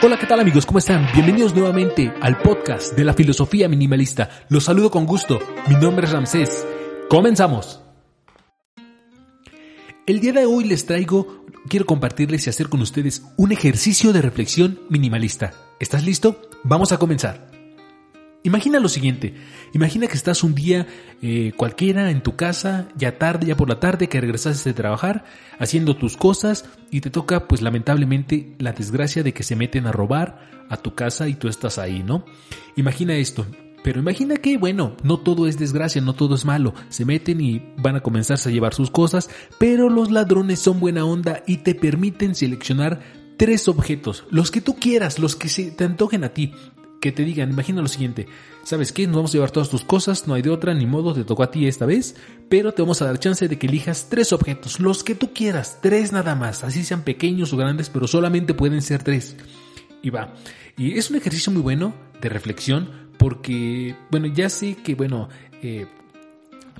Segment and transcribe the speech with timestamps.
[0.00, 0.64] Hola, ¿qué tal amigos?
[0.64, 1.08] ¿Cómo están?
[1.12, 4.30] Bienvenidos nuevamente al podcast de la filosofía minimalista.
[4.48, 5.40] Los saludo con gusto.
[5.66, 6.64] Mi nombre es Ramsés.
[7.10, 7.82] Comenzamos.
[10.06, 14.22] El día de hoy les traigo, quiero compartirles y hacer con ustedes un ejercicio de
[14.22, 15.52] reflexión minimalista.
[15.80, 16.42] ¿Estás listo?
[16.62, 17.47] Vamos a comenzar.
[18.48, 19.34] Imagina lo siguiente,
[19.74, 20.86] imagina que estás un día
[21.20, 25.26] eh, cualquiera en tu casa, ya tarde, ya por la tarde, que regresaste de trabajar,
[25.58, 29.92] haciendo tus cosas y te toca pues lamentablemente la desgracia de que se meten a
[29.92, 32.24] robar a tu casa y tú estás ahí, ¿no?
[32.74, 33.46] Imagina esto,
[33.84, 36.72] pero imagina que, bueno, no todo es desgracia, no todo es malo.
[36.88, 39.28] Se meten y van a comenzarse a llevar sus cosas,
[39.58, 43.00] pero los ladrones son buena onda y te permiten seleccionar
[43.36, 46.54] tres objetos, los que tú quieras, los que se te antojen a ti
[47.00, 48.26] que te digan, imagina lo siguiente,
[48.64, 49.06] ¿sabes qué?
[49.06, 51.42] Nos vamos a llevar todas tus cosas, no hay de otra, ni modo, te tocó
[51.42, 52.16] a ti esta vez,
[52.48, 55.78] pero te vamos a dar chance de que elijas tres objetos, los que tú quieras,
[55.80, 59.36] tres nada más, así sean pequeños o grandes, pero solamente pueden ser tres.
[60.02, 60.34] Y va.
[60.76, 65.28] Y es un ejercicio muy bueno de reflexión, porque, bueno, ya sé que, bueno,
[65.62, 65.86] eh,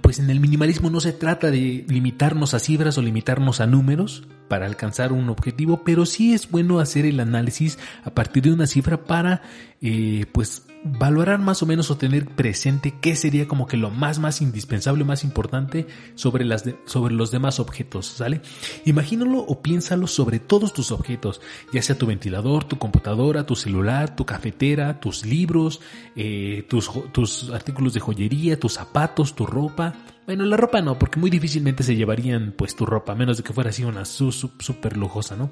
[0.00, 4.26] pues en el minimalismo no se trata de limitarnos a cifras o limitarnos a números
[4.48, 8.66] para alcanzar un objetivo, pero sí es bueno hacer el análisis a partir de una
[8.66, 9.42] cifra para
[9.80, 14.18] eh, pues valorar más o menos o tener presente qué sería como que lo más
[14.18, 18.42] más indispensable, más importante sobre, las sobre los demás objetos, ¿sale?
[18.84, 21.40] Imagínalo o piénsalo sobre todos tus objetos,
[21.72, 25.80] ya sea tu ventilador, tu computadora, tu celular, tu cafetera, tus libros,
[26.16, 29.94] eh, tus, tus artículos de joyería, tus zapatos, tu ropa,
[30.26, 33.42] bueno, la ropa no, porque muy difícilmente se llevarían pues tu ropa, a menos de
[33.42, 35.50] que fuera así una súper lujosa, ¿no?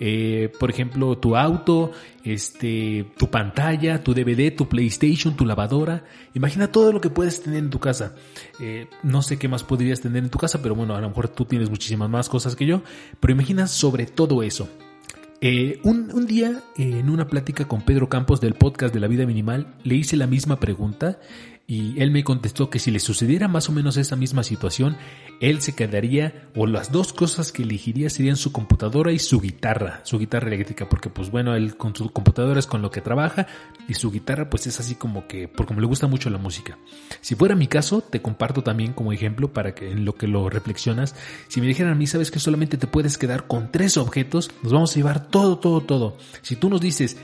[0.00, 1.92] Eh, por ejemplo, tu auto,
[2.24, 6.04] este, tu pantalla, tu DVD, tu PlayStation, tu lavadora.
[6.34, 8.14] Imagina todo lo que puedes tener en tu casa.
[8.58, 11.28] Eh, no sé qué más podrías tener en tu casa, pero bueno, a lo mejor
[11.28, 12.82] tú tienes muchísimas más cosas que yo.
[13.20, 14.68] Pero imagina sobre todo eso.
[15.42, 19.74] Eh, un, día, en una plática con Pedro Campos del podcast de la vida minimal,
[19.84, 21.18] le hice la misma pregunta
[21.70, 24.96] y él me contestó que si le sucediera más o menos esa misma situación,
[25.40, 30.00] él se quedaría, o las dos cosas que elegiría serían su computadora y su guitarra,
[30.02, 33.46] su guitarra eléctrica, porque pues bueno, él con su computadora es con lo que trabaja
[33.86, 36.76] y su guitarra pues es así como que, porque como le gusta mucho la música.
[37.20, 40.50] Si fuera mi caso, te comparto también como ejemplo para que en lo que lo
[40.50, 41.14] reflexionas,
[41.46, 44.72] si me dijeran a mí, sabes que solamente te puedes quedar con tres objetos, nos
[44.72, 46.16] vamos a llevar todo, todo, todo.
[46.42, 47.16] Si tú nos dices,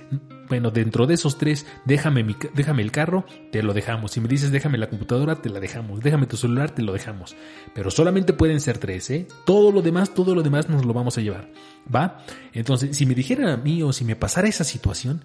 [0.48, 2.24] bueno, dentro de esos tres, déjame,
[2.54, 4.12] déjame el carro, te lo dejamos.
[4.12, 6.00] Si me dices déjame la computadora, te la dejamos.
[6.00, 7.36] Déjame tu celular, te lo dejamos.
[7.74, 9.26] Pero solamente pueden ser tres, ¿eh?
[9.44, 11.50] Todo lo demás, todo lo demás nos lo vamos a llevar.
[11.92, 12.18] ¿Va?
[12.52, 15.24] Entonces, si me dijeran a mí o si me pasara esa situación,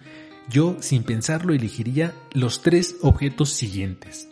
[0.50, 4.30] yo sin pensarlo elegiría los tres objetos siguientes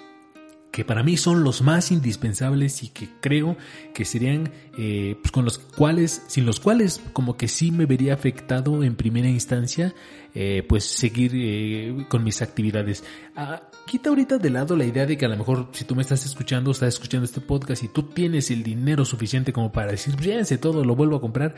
[0.80, 3.58] que para mí son los más indispensables y que creo
[3.94, 8.14] que serían eh, pues con los cuales, sin los cuales como que sí me vería
[8.14, 9.94] afectado en primera instancia,
[10.34, 13.04] eh, pues seguir eh, con mis actividades.
[13.36, 16.02] Ah, quita ahorita de lado la idea de que a lo mejor si tú me
[16.02, 20.16] estás escuchando, estás escuchando este podcast y tú tienes el dinero suficiente como para decir,
[20.16, 21.56] llévense todo, lo vuelvo a comprar.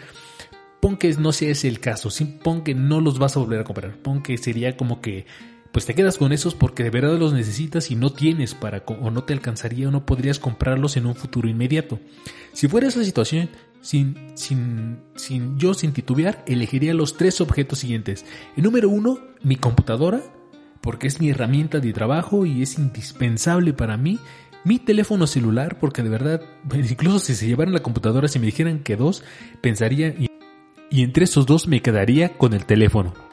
[0.80, 2.10] Pon que no sea ese el caso,
[2.42, 5.28] pon que no los vas a volver a comprar, pon que sería como que
[5.72, 9.10] pues te quedas con esos porque de verdad los necesitas y no tienes para o
[9.10, 12.00] no te alcanzaría o no podrías comprarlos en un futuro inmediato.
[12.54, 13.50] Si fuera esa situación,
[13.82, 18.26] sin, sin, sin yo sin titubear, elegiría los tres objetos siguientes.
[18.58, 20.22] El número uno, mi computadora,
[20.82, 24.20] porque es mi herramienta de trabajo y es indispensable para mí.
[24.64, 26.42] Mi teléfono celular, porque de verdad,
[26.76, 29.24] incluso si se llevaran la computadora, si me dijeran que dos,
[29.62, 30.28] pensaría, y,
[30.90, 33.31] y entre esos dos me quedaría con el teléfono.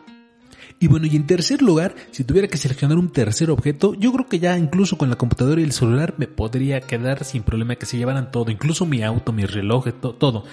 [0.80, 4.28] Y bueno, y en tercer lugar, si tuviera que seleccionar un tercer objeto, yo creo
[4.28, 7.86] que ya incluso con la computadora y el celular me podría quedar sin problema que
[7.86, 9.86] se llevaran todo, incluso mi auto, mi reloj,
[10.18, 10.44] todo.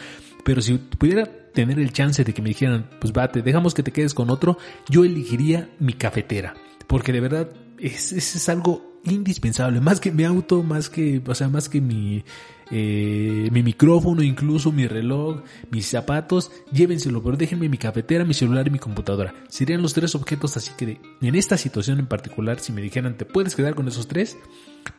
[0.43, 3.91] Pero si pudiera tener el chance de que me dijeran, pues vate, dejamos que te
[3.91, 4.57] quedes con otro,
[4.89, 6.55] yo elegiría mi cafetera.
[6.87, 11.49] Porque de verdad es, es algo indispensable, más que mi auto, más que, o sea,
[11.49, 12.23] más que mi,
[12.71, 18.67] eh, mi micrófono, incluso mi reloj, mis zapatos, llévenselo, pero déjenme mi cafetera, mi celular
[18.67, 19.33] y mi computadora.
[19.47, 23.25] Serían los tres objetos, así que en esta situación en particular, si me dijeran, ¿te
[23.25, 24.37] puedes quedar con esos tres?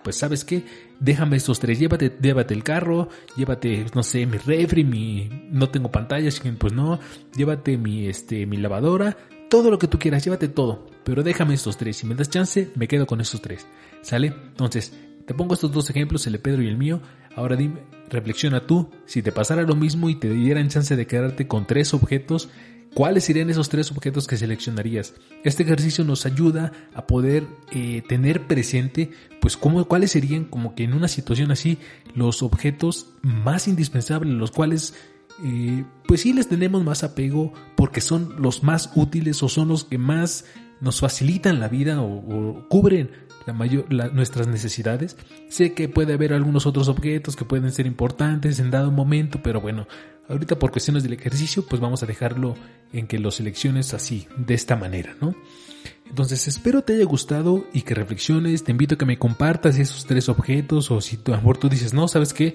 [0.03, 0.65] Pues sabes qué,
[1.01, 5.91] déjame estos tres, llévate, llévate el carro, llévate, no sé, mi refri, mi, no tengo
[5.91, 7.01] pantalla, pues no,
[7.37, 9.17] llévate mi, este, mi lavadora,
[9.49, 12.71] todo lo que tú quieras, llévate todo, pero déjame estos tres, si me das chance,
[12.75, 13.67] me quedo con estos tres,
[14.03, 14.29] ¿sale?
[14.29, 14.93] Entonces,
[15.27, 17.01] te pongo estos dos ejemplos, el de Pedro y el mío,
[17.35, 21.47] ahora dime, reflexiona tú, si te pasara lo mismo y te dieran chance de quedarte
[21.47, 22.49] con tres objetos,
[22.95, 25.15] ¿cuáles serían esos tres objetos que seleccionarías?
[25.45, 29.11] Este ejercicio nos ayuda a poder eh, tener presente,
[29.41, 31.79] pues, cómo, cuáles serían como que en una situación así
[32.15, 34.95] los objetos más indispensables, los cuales
[35.45, 39.85] eh, pues sí les tenemos más apego porque son los más útiles o son los
[39.85, 40.45] que más
[40.81, 43.11] nos facilitan la vida o, cubren
[43.47, 45.17] la mayor, nuestras necesidades.
[45.49, 49.61] Sé que puede haber algunos otros objetos que pueden ser importantes en dado momento, pero
[49.61, 49.87] bueno,
[50.29, 52.55] ahorita por cuestiones del ejercicio, pues vamos a dejarlo
[52.93, 55.35] en que lo selecciones así, de esta manera, ¿no?
[56.09, 60.07] Entonces espero te haya gustado y que reflexiones, te invito a que me compartas esos
[60.07, 62.55] tres objetos o si tu amor tú dices, no, ¿sabes qué?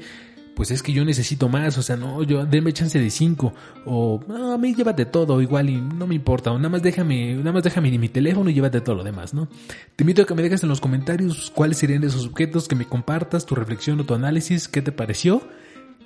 [0.61, 3.51] Pues es que yo necesito más, o sea, no, yo denme chance de cinco,
[3.83, 4.19] o
[4.53, 7.63] a mí llévate todo, igual y no me importa, o nada más déjame, nada más
[7.63, 9.47] déjame mi teléfono y llévate todo lo demás, ¿no?
[9.95, 12.85] Te invito a que me dejes en los comentarios cuáles serían esos objetos, que me
[12.85, 15.41] compartas tu reflexión o tu análisis, qué te pareció,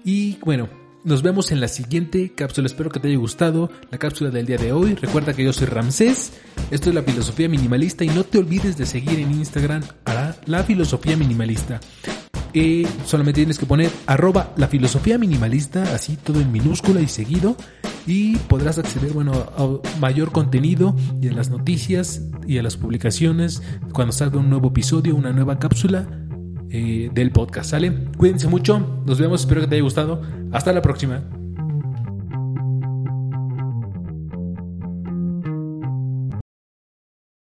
[0.06, 0.70] y bueno,
[1.04, 2.68] nos vemos en la siguiente cápsula.
[2.68, 4.96] Espero que te haya gustado la cápsula del día de hoy.
[4.96, 6.32] Recuerda que yo soy Ramsés.
[6.72, 10.64] Esto es la filosofía minimalista y no te olvides de seguir en Instagram a la
[10.64, 11.82] filosofía minimalista.
[13.06, 17.58] Solamente tienes que poner arroba la filosofía minimalista, así todo en minúscula y seguido,
[18.08, 23.62] y podrás acceder bueno, a mayor contenido y a las noticias y a las publicaciones
[23.92, 26.08] cuando salga un nuevo episodio, una nueva cápsula
[26.70, 27.72] eh, del podcast.
[27.72, 27.94] ¿Sale?
[28.18, 30.22] Cuídense mucho, nos vemos, espero que te haya gustado.
[30.52, 31.24] Hasta la próxima.